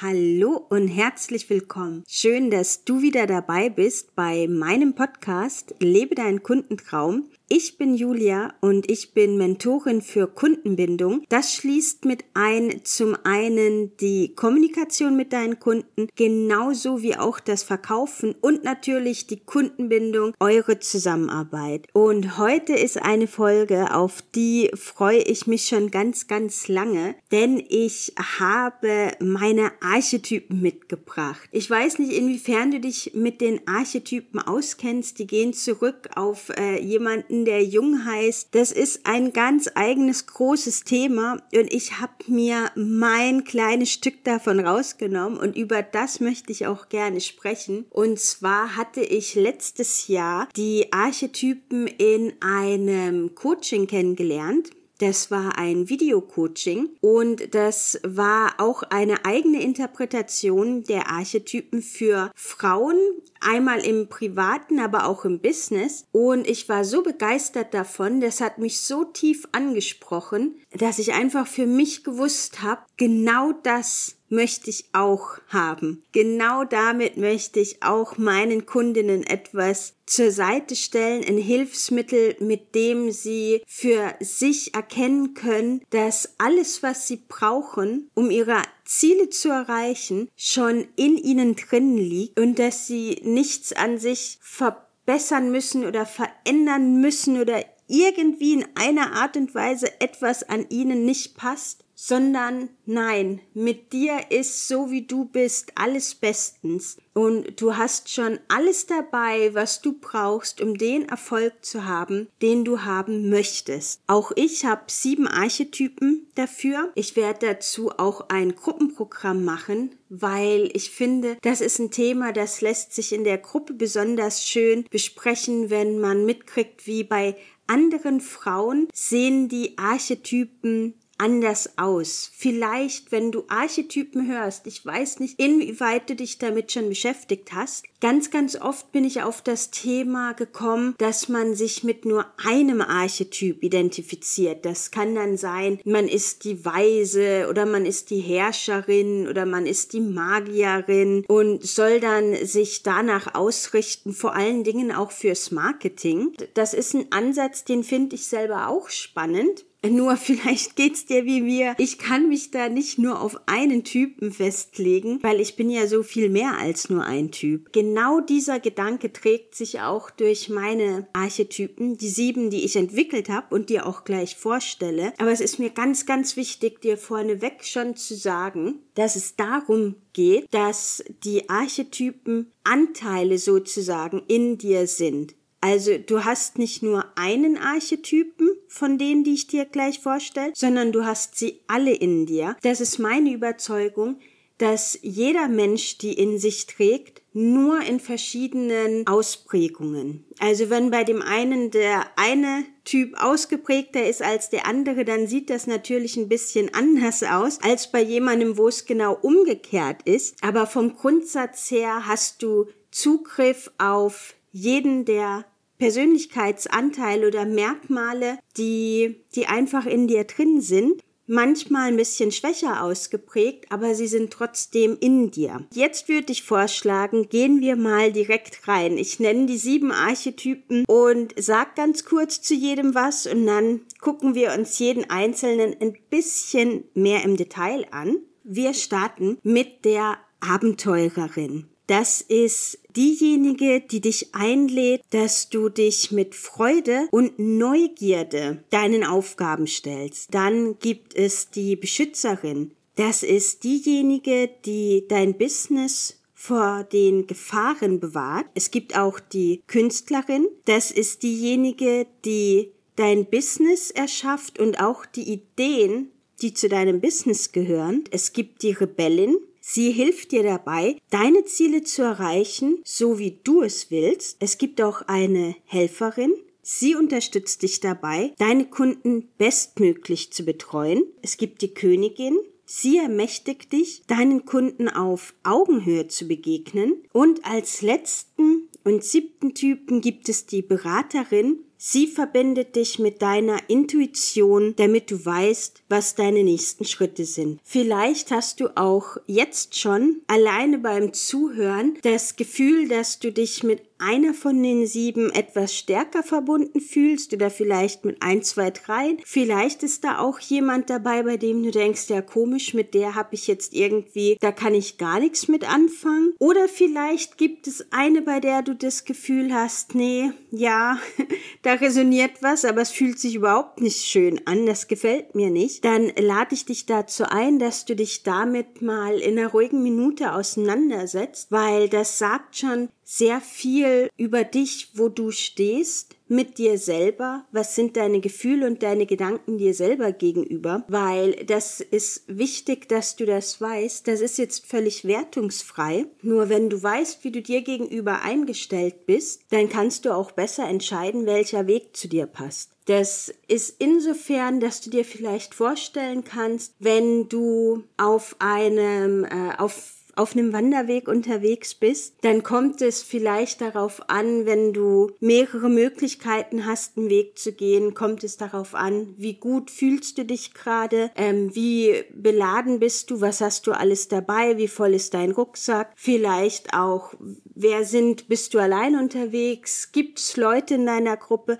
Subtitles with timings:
[0.00, 2.04] Hallo und herzlich willkommen.
[2.06, 7.24] Schön, dass du wieder dabei bist bei meinem Podcast Lebe deinen Kundentraum.
[7.50, 11.24] Ich bin Julia und ich bin Mentorin für Kundenbindung.
[11.30, 17.62] Das schließt mit ein zum einen die Kommunikation mit deinen Kunden, genauso wie auch das
[17.62, 21.86] Verkaufen und natürlich die Kundenbindung, eure Zusammenarbeit.
[21.94, 27.64] Und heute ist eine Folge, auf die freue ich mich schon ganz, ganz lange, denn
[27.66, 31.48] ich habe meine Archetypen mitgebracht.
[31.50, 35.18] Ich weiß nicht, inwiefern du dich mit den Archetypen auskennst.
[35.18, 38.48] Die gehen zurück auf äh, jemanden, der Jung heißt.
[38.52, 44.60] Das ist ein ganz eigenes großes Thema und ich habe mir mein kleines Stück davon
[44.60, 47.86] rausgenommen und über das möchte ich auch gerne sprechen.
[47.90, 55.88] Und zwar hatte ich letztes Jahr die Archetypen in einem Coaching kennengelernt das war ein
[55.88, 62.96] Videocoaching und das war auch eine eigene Interpretation der Archetypen für Frauen,
[63.40, 66.04] einmal im privaten, aber auch im Business.
[66.12, 71.46] Und ich war so begeistert davon, das hat mich so tief angesprochen, dass ich einfach
[71.46, 76.02] für mich gewusst habe, genau das möchte ich auch haben.
[76.12, 83.10] Genau damit möchte ich auch meinen Kundinnen etwas zur Seite stellen, ein Hilfsmittel, mit dem
[83.10, 90.30] sie für sich erkennen können, dass alles, was sie brauchen, um ihre Ziele zu erreichen,
[90.36, 97.00] schon in ihnen drin liegt und dass sie nichts an sich verbessern müssen oder verändern
[97.00, 103.40] müssen oder irgendwie in einer Art und Weise etwas an ihnen nicht passt, sondern nein,
[103.54, 109.52] mit dir ist so wie du bist alles bestens und du hast schon alles dabei,
[109.52, 114.00] was du brauchst, um den Erfolg zu haben, den du haben möchtest.
[114.06, 116.92] Auch ich habe sieben Archetypen dafür.
[116.94, 122.60] Ich werde dazu auch ein Gruppenprogramm machen, weil ich finde, das ist ein Thema, das
[122.60, 128.88] lässt sich in der Gruppe besonders schön besprechen, wenn man mitkriegt, wie bei anderen Frauen
[128.94, 132.30] sehen die Archetypen anders aus.
[132.34, 137.84] Vielleicht, wenn du Archetypen hörst, ich weiß nicht, inwieweit du dich damit schon beschäftigt hast.
[138.00, 142.80] Ganz, ganz oft bin ich auf das Thema gekommen, dass man sich mit nur einem
[142.80, 144.64] Archetyp identifiziert.
[144.64, 149.66] Das kann dann sein, man ist die Weise oder man ist die Herrscherin oder man
[149.66, 156.32] ist die Magierin und soll dann sich danach ausrichten, vor allen Dingen auch fürs Marketing.
[156.54, 159.64] Das ist ein Ansatz, den finde ich selber auch spannend.
[159.86, 161.74] Nur vielleicht geht's dir wie mir.
[161.78, 166.02] Ich kann mich da nicht nur auf einen Typen festlegen, weil ich bin ja so
[166.02, 167.72] viel mehr als nur ein Typ.
[167.72, 173.54] Genau dieser Gedanke trägt sich auch durch meine Archetypen, die sieben, die ich entwickelt habe
[173.54, 175.12] und dir auch gleich vorstelle.
[175.18, 179.94] Aber es ist mir ganz, ganz wichtig, dir vorneweg schon zu sagen, dass es darum
[180.12, 185.37] geht, dass die Archetypen Anteile sozusagen in dir sind.
[185.60, 190.92] Also du hast nicht nur einen Archetypen von denen, die ich dir gleich vorstelle, sondern
[190.92, 192.56] du hast sie alle in dir.
[192.62, 194.18] Das ist meine Überzeugung,
[194.58, 200.24] dass jeder Mensch die in sich trägt, nur in verschiedenen Ausprägungen.
[200.40, 205.48] Also wenn bei dem einen der eine Typ ausgeprägter ist als der andere, dann sieht
[205.48, 210.36] das natürlich ein bisschen anders aus als bei jemandem, wo es genau umgekehrt ist.
[210.42, 215.44] Aber vom Grundsatz her hast du Zugriff auf jeden der
[215.78, 221.02] Persönlichkeitsanteile oder Merkmale, die, die einfach in dir drin sind.
[221.30, 225.66] Manchmal ein bisschen schwächer ausgeprägt, aber sie sind trotzdem in dir.
[225.74, 228.96] Jetzt würde ich vorschlagen, gehen wir mal direkt rein.
[228.96, 234.34] Ich nenne die sieben Archetypen und sag ganz kurz zu jedem was und dann gucken
[234.34, 238.16] wir uns jeden einzelnen ein bisschen mehr im Detail an.
[238.42, 241.68] Wir starten mit der Abenteurerin.
[241.88, 249.66] Das ist diejenige, die dich einlädt, dass du dich mit Freude und Neugierde deinen Aufgaben
[249.66, 250.32] stellst.
[250.34, 252.72] Dann gibt es die Beschützerin.
[252.96, 258.46] Das ist diejenige, die dein Business vor den Gefahren bewahrt.
[258.54, 260.46] Es gibt auch die Künstlerin.
[260.66, 266.10] Das ist diejenige, die dein Business erschafft und auch die Ideen,
[266.42, 268.04] die zu deinem Business gehören.
[268.10, 269.38] Es gibt die Rebellin.
[269.70, 274.38] Sie hilft dir dabei, deine Ziele zu erreichen, so wie du es willst.
[274.40, 276.32] Es gibt auch eine Helferin.
[276.62, 281.02] Sie unterstützt dich dabei, deine Kunden bestmöglich zu betreuen.
[281.20, 282.38] Es gibt die Königin.
[282.70, 287.02] Sie ermächtigt dich, deinen Kunden auf Augenhöhe zu begegnen.
[287.14, 291.60] Und als letzten und siebten Typen gibt es die Beraterin.
[291.78, 297.58] Sie verbindet dich mit deiner Intuition, damit du weißt, was deine nächsten Schritte sind.
[297.64, 303.87] Vielleicht hast du auch jetzt schon alleine beim Zuhören das Gefühl, dass du dich mit
[303.98, 309.16] einer von den sieben etwas stärker verbunden fühlst oder vielleicht mit ein, zwei, drei.
[309.24, 313.34] Vielleicht ist da auch jemand dabei, bei dem du denkst, ja komisch, mit der habe
[313.34, 316.34] ich jetzt irgendwie, da kann ich gar nichts mit anfangen.
[316.38, 320.98] Oder vielleicht gibt es eine, bei der du das Gefühl hast, nee, ja,
[321.62, 325.84] da resoniert was, aber es fühlt sich überhaupt nicht schön an, das gefällt mir nicht.
[325.84, 330.32] Dann lade ich dich dazu ein, dass du dich damit mal in einer ruhigen Minute
[330.32, 337.46] auseinandersetzt, weil das sagt schon sehr viel über dich, wo du stehst, mit dir selber,
[337.52, 343.16] was sind deine Gefühle und deine Gedanken dir selber gegenüber, weil das ist wichtig, dass
[343.16, 344.06] du das weißt.
[344.06, 346.04] Das ist jetzt völlig wertungsfrei.
[346.20, 350.68] Nur wenn du weißt, wie du dir gegenüber eingestellt bist, dann kannst du auch besser
[350.68, 352.72] entscheiden, welcher Weg zu dir passt.
[352.84, 359.97] Das ist insofern, dass du dir vielleicht vorstellen kannst, wenn du auf einem, äh, auf
[360.18, 366.66] auf einem Wanderweg unterwegs bist, dann kommt es vielleicht darauf an, wenn du mehrere Möglichkeiten
[366.66, 371.10] hast, einen Weg zu gehen, kommt es darauf an, wie gut fühlst du dich gerade,
[371.16, 375.92] ähm, wie beladen bist du, was hast du alles dabei, wie voll ist dein Rucksack,
[375.94, 377.14] vielleicht auch,
[377.54, 381.58] wer sind, bist du allein unterwegs, gibt es Leute in deiner Gruppe,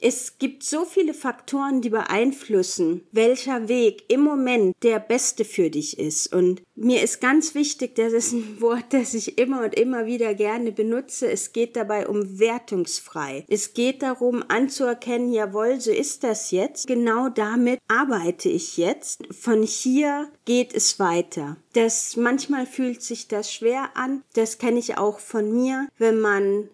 [0.00, 5.98] es gibt so viele Faktoren, die beeinflussen, welcher Weg im Moment der beste für dich
[5.98, 6.32] ist.
[6.32, 10.34] Und mir ist ganz wichtig, das ist ein Wort, das ich immer und immer wieder
[10.34, 11.30] gerne benutze.
[11.30, 13.44] Es geht dabei um wertungsfrei.
[13.48, 16.86] Es geht darum, anzuerkennen, jawohl, so ist das jetzt.
[16.86, 19.20] Genau damit arbeite ich jetzt.
[19.30, 21.58] Von hier geht es weiter.
[21.74, 24.22] Das manchmal fühlt sich das schwer an.
[24.32, 26.70] Das kenne ich auch von mir, wenn man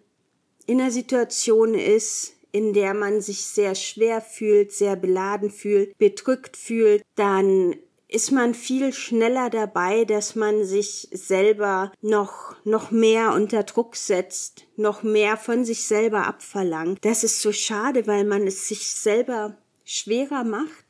[0.67, 6.57] in einer Situation ist, in der man sich sehr schwer fühlt, sehr beladen fühlt, bedrückt
[6.57, 7.77] fühlt, dann
[8.09, 14.65] ist man viel schneller dabei, dass man sich selber noch, noch mehr unter Druck setzt,
[14.77, 17.05] noch mehr von sich selber abverlangt.
[17.05, 20.87] Das ist so schade, weil man es sich selber schwerer macht.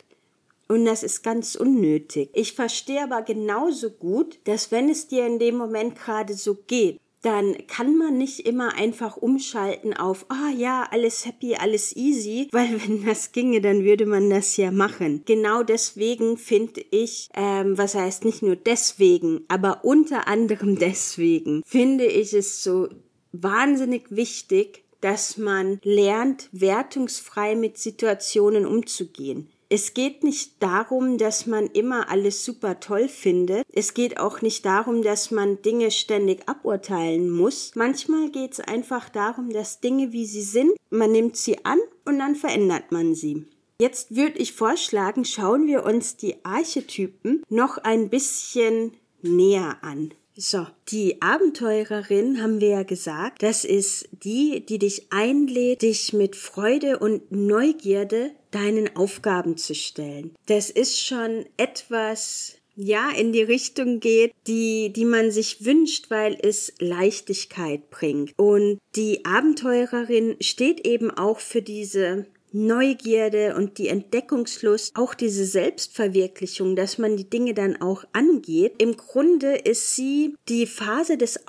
[0.69, 2.31] Und das ist ganz unnötig.
[2.35, 7.01] Ich verstehe aber genauso gut, dass wenn es dir in dem Moment gerade so geht,
[7.23, 12.49] dann kann man nicht immer einfach umschalten auf, ah oh ja, alles happy, alles easy,
[12.53, 15.23] weil wenn das ginge, dann würde man das ja machen.
[15.25, 22.07] Genau deswegen finde ich, ähm, was heißt nicht nur deswegen, aber unter anderem deswegen finde
[22.07, 22.89] ich es so
[23.33, 29.51] wahnsinnig wichtig, dass man lernt, wertungsfrei mit Situationen umzugehen.
[29.69, 33.67] Es geht nicht darum, dass man immer alles super toll findet.
[33.73, 37.73] Es geht auch nicht darum, dass man Dinge ständig aburteilen muss.
[37.75, 42.21] Manchmal geht es einfach darum, dass Dinge, wie sie sind, man nimmt sie an und
[42.21, 43.45] dann verändert man sie.
[43.81, 50.15] Jetzt würde ich vorschlagen, schauen wir uns die Archetypen noch ein bisschen näher an.
[50.39, 56.37] So, die Abenteurerin haben wir ja gesagt, das ist die, die dich einlädt, dich mit
[56.37, 60.35] Freude und Neugierde deinen Aufgaben zu stellen.
[60.45, 66.37] Das ist schon etwas, ja, in die Richtung geht, die, die man sich wünscht, weil
[66.43, 68.35] es Leichtigkeit bringt.
[68.37, 72.27] Und die Abenteurerin steht eben auch für diese
[72.57, 78.77] Neugierde und die Entdeckungslust, auch diese Selbstverwirklichung, dass man die Dinge dann auch angeht.
[78.79, 81.47] Im Grunde ist sie die Phase des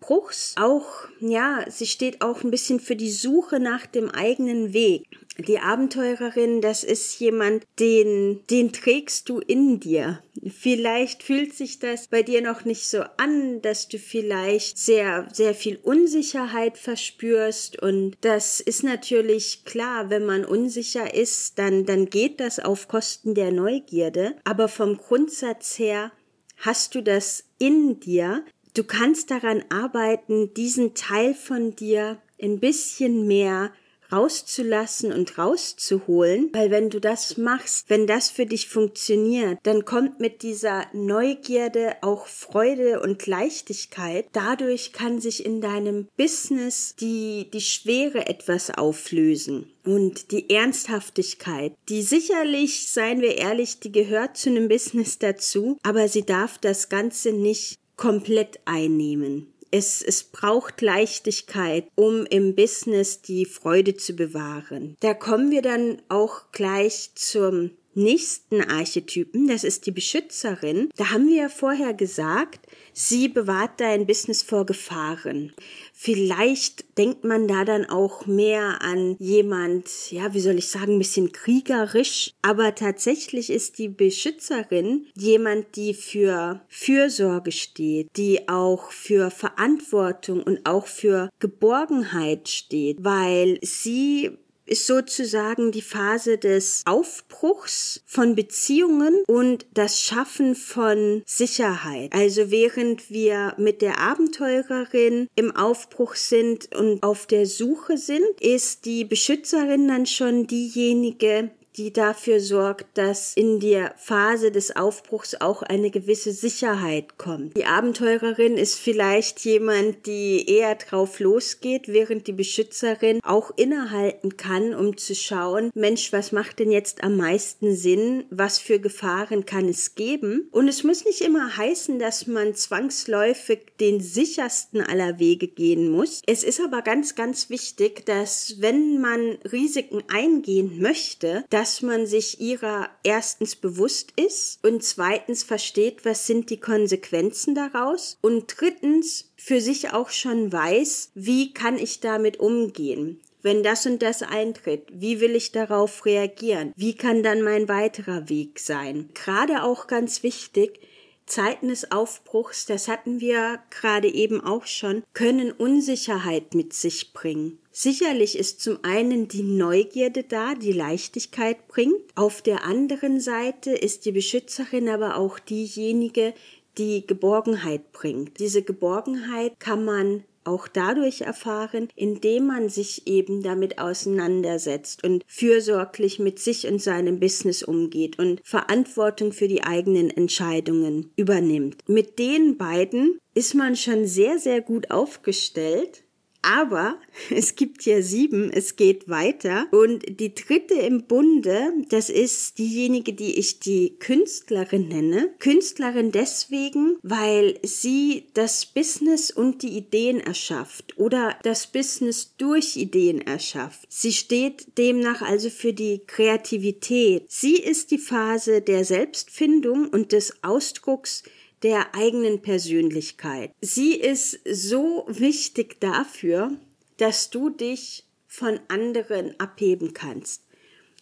[0.00, 0.86] Aufbruchs, auch,
[1.20, 5.04] ja, sie steht auch ein bisschen für die Suche nach dem eigenen Weg.
[5.38, 10.22] Die Abenteurerin, das ist jemand, den, den trägst du in dir.
[10.48, 15.54] Vielleicht fühlt sich das bei dir noch nicht so an, dass du vielleicht sehr, sehr
[15.54, 22.40] viel Unsicherheit verspürst und das ist natürlich klar, wenn man unsicher ist, dann, dann geht
[22.40, 26.10] das auf Kosten der Neugierde, aber vom Grundsatz her
[26.56, 28.44] hast du das in dir.
[28.74, 33.72] Du kannst daran arbeiten, diesen Teil von dir ein bisschen mehr
[34.12, 40.20] rauszulassen und rauszuholen, weil wenn du das machst, wenn das für dich funktioniert, dann kommt
[40.20, 44.26] mit dieser Neugierde auch Freude und Leichtigkeit.
[44.32, 52.02] Dadurch kann sich in deinem Business die, die Schwere etwas auflösen und die Ernsthaftigkeit, die
[52.02, 57.32] sicherlich, seien wir ehrlich, die gehört zu einem Business dazu, aber sie darf das Ganze
[57.32, 59.52] nicht komplett einnehmen.
[59.70, 64.96] Es, es braucht Leichtigkeit, um im Business die Freude zu bewahren.
[65.00, 71.28] Da kommen wir dann auch gleich zum nächsten Archetypen, das ist die Beschützerin, da haben
[71.28, 75.52] wir ja vorher gesagt, sie bewahrt dein Business vor Gefahren.
[75.92, 80.98] Vielleicht denkt man da dann auch mehr an jemand, ja, wie soll ich sagen, ein
[80.98, 89.30] bisschen kriegerisch, aber tatsächlich ist die Beschützerin jemand, die für Fürsorge steht, die auch für
[89.30, 94.38] Verantwortung und auch für Geborgenheit steht, weil sie
[94.70, 102.12] ist sozusagen die Phase des Aufbruchs von Beziehungen und das Schaffen von Sicherheit.
[102.14, 108.84] Also während wir mit der Abenteurerin im Aufbruch sind und auf der Suche sind, ist
[108.84, 115.62] die Beschützerin dann schon diejenige, die dafür sorgt, dass in der Phase des Aufbruchs auch
[115.62, 117.56] eine gewisse Sicherheit kommt.
[117.56, 124.74] Die Abenteurerin ist vielleicht jemand, die eher drauf losgeht, während die Beschützerin auch innehalten kann,
[124.74, 128.24] um zu schauen, Mensch, was macht denn jetzt am meisten Sinn?
[128.30, 130.48] Was für Gefahren kann es geben?
[130.50, 136.22] Und es muss nicht immer heißen, dass man zwangsläufig den sichersten aller Wege gehen muss.
[136.26, 142.40] Es ist aber ganz, ganz wichtig, dass wenn man Risiken eingehen möchte, dass man sich
[142.40, 149.60] ihrer erstens bewusst ist und zweitens versteht, was sind die Konsequenzen daraus und drittens für
[149.60, 155.20] sich auch schon weiß, wie kann ich damit umgehen wenn das und das eintritt, wie
[155.20, 156.74] will ich darauf reagieren?
[156.76, 159.08] Wie kann dann mein weiterer Weg sein?
[159.14, 160.78] Gerade auch ganz wichtig,
[161.24, 167.59] Zeiten des Aufbruchs, das hatten wir gerade eben auch schon, können Unsicherheit mit sich bringen.
[167.72, 172.02] Sicherlich ist zum einen die Neugierde da, die Leichtigkeit bringt.
[172.16, 176.34] Auf der anderen Seite ist die Beschützerin aber auch diejenige,
[176.78, 178.40] die Geborgenheit bringt.
[178.40, 186.18] Diese Geborgenheit kann man auch dadurch erfahren, indem man sich eben damit auseinandersetzt und fürsorglich
[186.18, 191.88] mit sich und seinem Business umgeht und Verantwortung für die eigenen Entscheidungen übernimmt.
[191.88, 196.02] Mit den beiden ist man schon sehr, sehr gut aufgestellt
[196.42, 196.98] aber
[197.30, 199.66] es gibt ja sieben, es geht weiter.
[199.70, 205.30] Und die dritte im Bunde, das ist diejenige, die ich die Künstlerin nenne.
[205.38, 213.20] Künstlerin deswegen, weil sie das Business und die Ideen erschafft oder das Business durch Ideen
[213.20, 213.86] erschafft.
[213.88, 217.24] Sie steht demnach also für die Kreativität.
[217.28, 221.22] Sie ist die Phase der Selbstfindung und des Ausdrucks
[221.62, 223.52] der eigenen Persönlichkeit.
[223.60, 226.52] Sie ist so wichtig dafür,
[226.96, 230.42] dass du dich von anderen abheben kannst,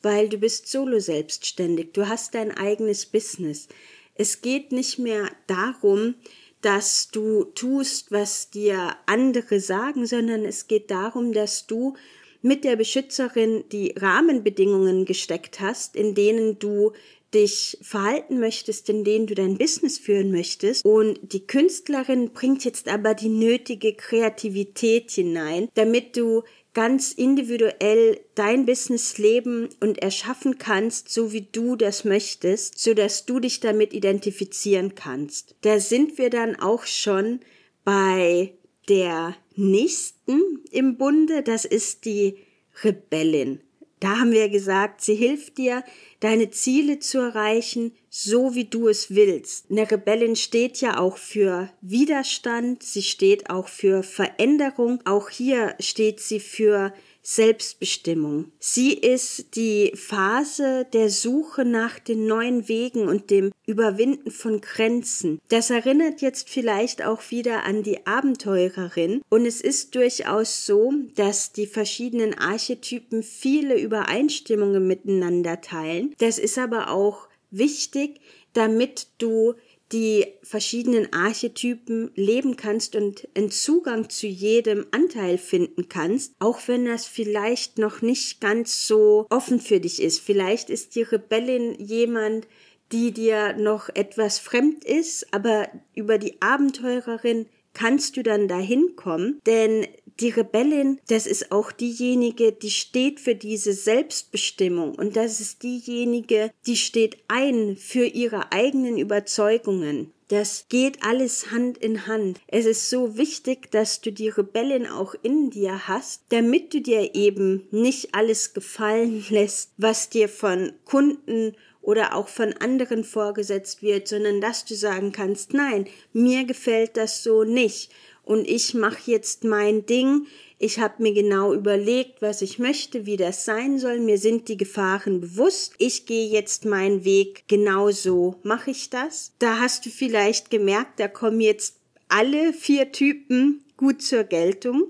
[0.03, 3.69] weil du bist solo selbstständig, du hast dein eigenes Business.
[4.15, 6.15] Es geht nicht mehr darum,
[6.61, 11.95] dass du tust, was dir andere sagen, sondern es geht darum, dass du
[12.43, 16.93] mit der Beschützerin die Rahmenbedingungen gesteckt hast, in denen du
[17.35, 20.85] dich verhalten möchtest, in denen du dein Business führen möchtest.
[20.85, 26.43] Und die Künstlerin bringt jetzt aber die nötige Kreativität hinein, damit du
[26.75, 33.27] ganz individuell dein Business leben und erschaffen kannst, so wie du das möchtest, so dass
[33.27, 35.57] du dich damit identifizieren kannst.
[35.63, 37.41] Da sind wir dann auch schon
[37.85, 38.55] bei
[38.89, 42.39] der nächsten im Bunde, das ist die
[42.85, 43.61] Rebellin.
[44.01, 45.83] Da haben wir gesagt, sie hilft dir,
[46.21, 49.71] deine Ziele zu erreichen, so wie du es willst.
[49.71, 56.21] Eine Rebellin steht ja auch für Widerstand, sie steht auch für Veränderung, auch hier steht
[56.21, 56.93] sie für
[57.31, 58.53] Selbstbestimmung.
[58.59, 65.39] Sie ist die Phase der Suche nach den neuen Wegen und dem Überwinden von Grenzen.
[65.51, 71.53] Das erinnert jetzt vielleicht auch wieder an die Abenteurerin und es ist durchaus so, dass
[71.53, 76.15] die verschiedenen Archetypen viele Übereinstimmungen miteinander teilen.
[76.17, 78.23] Das ist aber auch wichtig,
[78.55, 79.53] damit du
[79.93, 86.85] die verschiedenen Archetypen leben kannst und einen Zugang zu jedem Anteil finden kannst, auch wenn
[86.85, 90.21] das vielleicht noch nicht ganz so offen für dich ist.
[90.21, 92.47] Vielleicht ist die Rebellin jemand,
[92.93, 99.41] die dir noch etwas fremd ist, aber über die Abenteurerin kannst du dann dahin kommen,
[99.47, 99.87] denn
[100.21, 106.51] die Rebellin, das ist auch diejenige, die steht für diese Selbstbestimmung und das ist diejenige,
[106.67, 110.13] die steht ein für ihre eigenen Überzeugungen.
[110.29, 112.39] Das geht alles Hand in Hand.
[112.49, 117.15] Es ist so wichtig, dass du die Rebellin auch in dir hast, damit du dir
[117.15, 124.09] eben nicht alles gefallen lässt, was dir von Kunden oder auch von anderen vorgesetzt wird,
[124.09, 127.91] sondern dass du sagen kannst, nein, mir gefällt das so nicht
[128.29, 130.27] und ich mache jetzt mein Ding.
[130.59, 134.01] Ich habe mir genau überlegt, was ich möchte, wie das sein soll.
[134.01, 135.73] Mir sind die Gefahren bewusst.
[135.79, 137.45] Ich gehe jetzt meinen Weg.
[137.49, 139.33] Genau so mache ich das.
[139.39, 141.77] Da hast du vielleicht gemerkt, da kommen jetzt
[142.09, 144.85] alle vier Typen gut zur Geltung.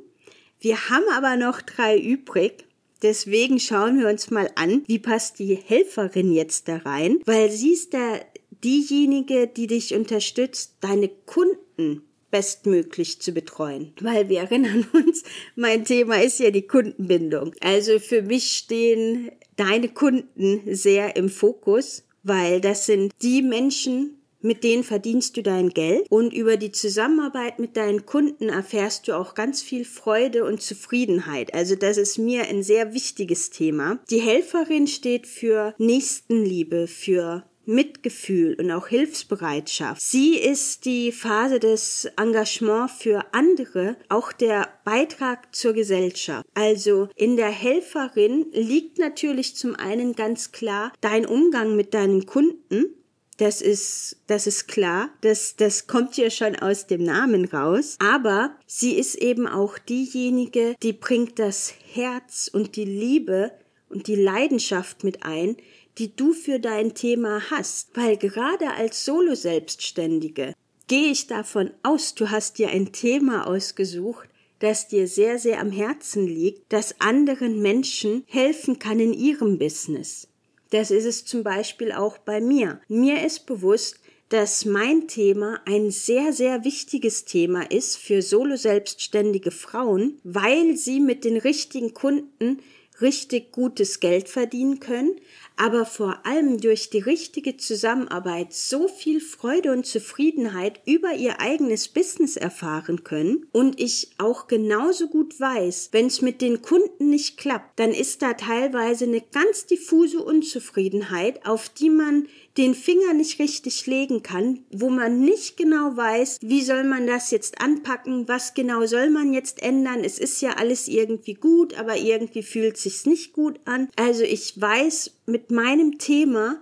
[0.59, 2.65] Wir haben aber noch drei übrig.
[3.03, 7.75] Deswegen schauen wir uns mal an, wie passt die Helferin jetzt da rein, weil sie
[7.75, 8.19] ist da
[8.65, 13.93] diejenige, die dich unterstützt, deine Kunden bestmöglich zu betreuen.
[14.01, 15.23] Weil wir erinnern uns,
[15.57, 17.55] mein Thema ist ja die Kundenbindung.
[17.61, 24.63] Also für mich stehen deine Kunden sehr im Fokus, weil das sind die Menschen, mit
[24.63, 29.35] denen verdienst du dein Geld und über die Zusammenarbeit mit deinen Kunden erfährst du auch
[29.35, 31.55] ganz viel Freude und Zufriedenheit.
[31.55, 33.99] Also das ist mir ein sehr wichtiges Thema.
[34.11, 40.01] Die Helferin steht für Nächstenliebe, für Mitgefühl und auch Hilfsbereitschaft.
[40.01, 46.47] Sie ist die Phase des Engagement für andere, auch der Beitrag zur Gesellschaft.
[46.55, 52.95] Also in der Helferin liegt natürlich zum einen ganz klar dein Umgang mit deinen Kunden,
[53.39, 55.11] das ist, das ist klar.
[55.21, 57.97] Das, das kommt ja schon aus dem Namen raus.
[58.01, 63.53] Aber sie ist eben auch diejenige, die bringt das Herz und die Liebe
[63.89, 65.57] und die Leidenschaft mit ein,
[65.99, 67.91] die du für dein Thema hast.
[67.95, 70.55] Weil gerade als Solo-Selbstständige
[70.87, 74.29] gehe ich davon aus, du hast dir ein Thema ausgesucht,
[74.61, 80.29] das dir sehr, sehr am Herzen liegt, das anderen Menschen helfen kann in ihrem Business.
[80.71, 82.81] Das ist es zum Beispiel auch bei mir.
[82.89, 89.51] Mir ist bewusst, dass mein Thema ein sehr, sehr wichtiges Thema ist für solo selbstständige
[89.51, 92.59] Frauen, weil sie mit den richtigen Kunden
[93.01, 95.17] richtig gutes Geld verdienen können,
[95.59, 101.89] aber vor allem durch die richtige Zusammenarbeit so viel Freude und Zufriedenheit über ihr eigenes
[101.89, 107.37] Business erfahren können und ich auch genauso gut weiß, wenn es mit den Kunden nicht
[107.37, 113.39] klappt, dann ist da teilweise eine ganz diffuse Unzufriedenheit, auf die man den Finger nicht
[113.39, 118.53] richtig legen kann, wo man nicht genau weiß, wie soll man das jetzt anpacken, was
[118.53, 120.03] genau soll man jetzt ändern.
[120.03, 123.89] Es ist ja alles irgendwie gut, aber irgendwie fühlt sich's nicht gut an.
[123.97, 126.61] Also ich weiß, mit meinem Thema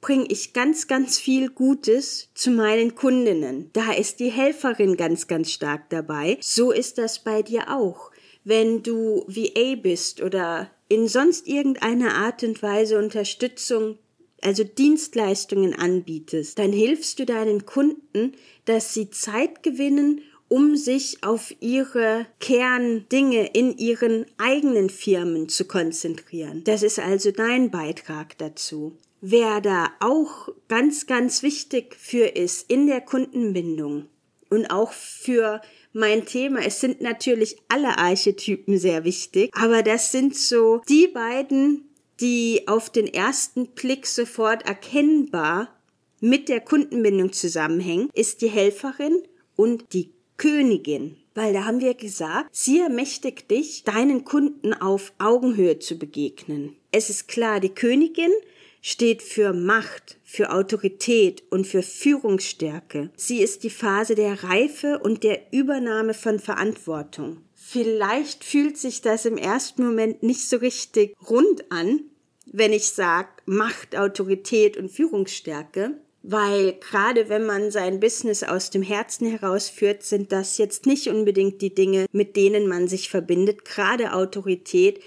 [0.00, 3.70] bringe ich ganz, ganz viel Gutes zu meinen Kundinnen.
[3.72, 6.38] Da ist die Helferin ganz, ganz stark dabei.
[6.40, 8.10] So ist das bei dir auch.
[8.44, 13.98] Wenn du VA bist oder in sonst irgendeiner Art und Weise Unterstützung
[14.42, 18.32] also Dienstleistungen anbietest, dann hilfst du deinen Kunden,
[18.64, 26.62] dass sie Zeit gewinnen, um sich auf ihre Kerndinge in ihren eigenen Firmen zu konzentrieren.
[26.64, 28.98] Das ist also dein Beitrag dazu.
[29.22, 34.06] Wer da auch ganz, ganz wichtig für ist in der Kundenbindung
[34.50, 36.60] und auch für mein Thema.
[36.64, 41.86] Es sind natürlich alle Archetypen sehr wichtig, aber das sind so die beiden
[42.20, 45.74] die auf den ersten Blick sofort erkennbar
[46.20, 49.22] mit der Kundenbindung zusammenhängen, ist die Helferin
[49.56, 51.16] und die Königin.
[51.34, 56.76] Weil da haben wir gesagt, sie ermächtigt dich, deinen Kunden auf Augenhöhe zu begegnen.
[56.92, 58.32] Es ist klar, die Königin
[58.80, 63.10] steht für Macht, für Autorität und für Führungsstärke.
[63.16, 67.42] Sie ist die Phase der Reife und der Übernahme von Verantwortung.
[67.54, 72.00] Vielleicht fühlt sich das im ersten Moment nicht so richtig rund an,
[72.46, 78.82] wenn ich sage Macht, Autorität und Führungsstärke, weil gerade wenn man sein Business aus dem
[78.82, 83.64] Herzen herausführt, sind das jetzt nicht unbedingt die Dinge, mit denen man sich verbindet.
[83.64, 85.00] Gerade Autorität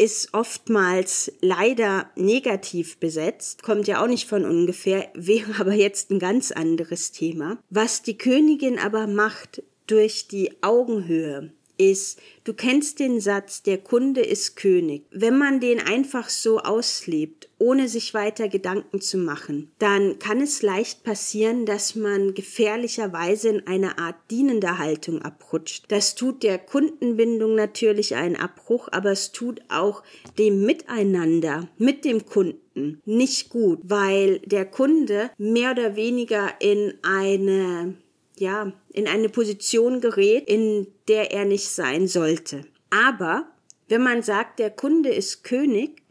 [0.00, 6.18] ist oftmals leider negativ besetzt, kommt ja auch nicht von ungefähr, wäre aber jetzt ein
[6.18, 7.58] ganz anderes Thema.
[7.68, 14.20] Was die Königin aber macht durch die Augenhöhe, ist, du kennst den Satz, der Kunde
[14.20, 15.06] ist König.
[15.10, 20.62] Wenn man den einfach so auslebt, ohne sich weiter Gedanken zu machen, dann kann es
[20.62, 25.84] leicht passieren, dass man gefährlicherweise in eine Art dienender Haltung abrutscht.
[25.88, 30.02] Das tut der Kundenbindung natürlich einen Abbruch, aber es tut auch
[30.38, 37.94] dem Miteinander mit dem Kunden nicht gut, weil der Kunde mehr oder weniger in eine
[38.40, 42.66] ja, in eine Position gerät, in der er nicht sein sollte.
[42.90, 43.46] Aber
[43.88, 46.02] wenn man sagt, der Kunde ist König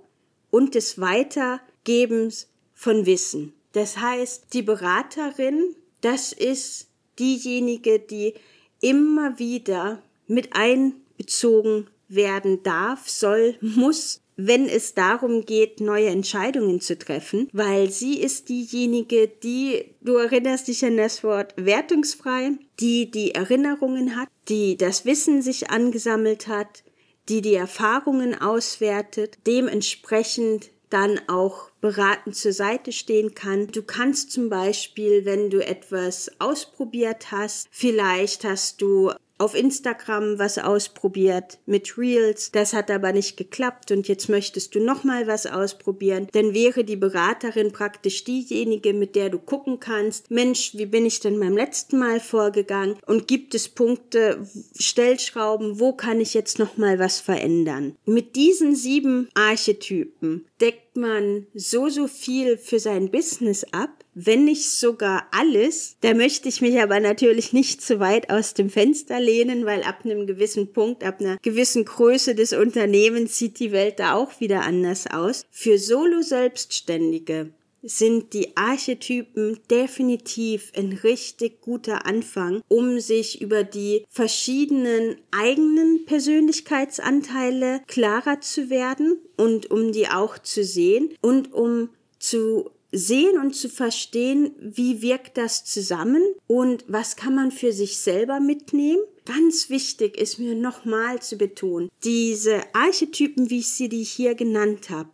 [0.49, 3.53] und des Weitergebens von Wissen.
[3.73, 6.87] Das heißt, die Beraterin, das ist
[7.19, 8.33] diejenige, die
[8.81, 16.97] immer wieder mit einbezogen werden darf, soll, muss wenn es darum geht, neue Entscheidungen zu
[16.97, 23.35] treffen, weil sie ist diejenige, die, du erinnerst dich an das Wort wertungsfrei, die die
[23.35, 26.83] Erinnerungen hat, die das Wissen sich angesammelt hat,
[27.29, 33.67] die die Erfahrungen auswertet, dementsprechend dann auch beratend zur Seite stehen kann.
[33.67, 39.11] Du kannst zum Beispiel, wenn du etwas ausprobiert hast, vielleicht hast du
[39.43, 44.79] auf Instagram was ausprobiert mit Reels, das hat aber nicht geklappt und jetzt möchtest du
[44.79, 50.31] noch mal was ausprobieren, dann wäre die Beraterin praktisch diejenige, mit der du gucken kannst,
[50.31, 52.95] Mensch, wie bin ich denn beim letzten Mal vorgegangen?
[53.05, 54.47] Und gibt es Punkte,
[54.79, 57.97] Stellschrauben, wo kann ich jetzt noch mal was verändern?
[58.05, 64.69] Mit diesen sieben Archetypen deckt man so so viel für sein Business ab wenn nicht
[64.69, 65.97] sogar alles.
[66.01, 69.99] Da möchte ich mich aber natürlich nicht zu weit aus dem Fenster lehnen, weil ab
[70.03, 74.61] einem gewissen Punkt, ab einer gewissen Größe des Unternehmens sieht die Welt da auch wieder
[74.61, 75.45] anders aus.
[75.51, 77.51] Für Solo-Selbstständige
[77.83, 87.81] sind die Archetypen definitiv ein richtig guter Anfang, um sich über die verschiedenen eigenen Persönlichkeitsanteile
[87.87, 93.69] klarer zu werden und um die auch zu sehen und um zu sehen und zu
[93.69, 99.01] verstehen, wie wirkt das zusammen und was kann man für sich selber mitnehmen.
[99.25, 104.89] Ganz wichtig ist mir nochmal zu betonen, diese Archetypen, wie ich sie die hier genannt
[104.89, 105.09] habe,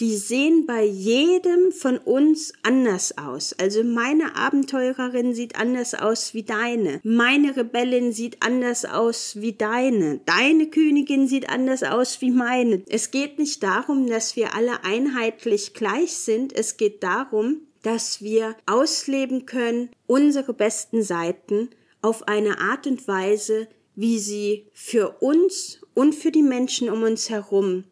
[0.00, 3.52] die sehen bei jedem von uns anders aus.
[3.52, 7.00] Also meine Abenteurerin sieht anders aus wie deine.
[7.04, 10.20] Meine Rebellin sieht anders aus wie deine.
[10.26, 12.82] Deine Königin sieht anders aus wie meine.
[12.88, 16.52] Es geht nicht darum, dass wir alle einheitlich gleich sind.
[16.52, 21.70] Es geht darum, dass wir ausleben können unsere besten Seiten
[22.02, 27.30] auf eine Art und Weise, wie sie für uns und für die Menschen um uns
[27.30, 27.84] herum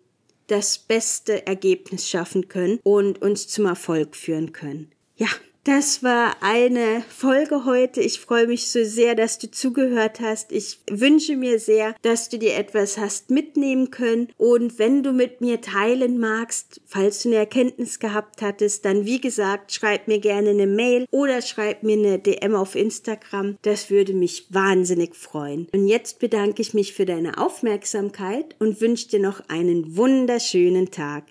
[0.47, 4.93] das beste Ergebnis schaffen können und uns zum Erfolg führen können.
[5.17, 5.29] Ja,
[5.65, 8.01] Das war eine Folge heute.
[8.01, 10.51] Ich freue mich so sehr, dass du zugehört hast.
[10.51, 14.29] Ich wünsche mir sehr, dass du dir etwas hast mitnehmen können.
[14.39, 19.21] Und wenn du mit mir teilen magst, falls du eine Erkenntnis gehabt hattest, dann wie
[19.21, 23.57] gesagt, schreib mir gerne eine Mail oder schreib mir eine DM auf Instagram.
[23.63, 25.69] Das würde mich wahnsinnig freuen.
[25.73, 31.27] Und jetzt bedanke ich mich für deine Aufmerksamkeit und wünsche dir noch einen wunderschönen Tag.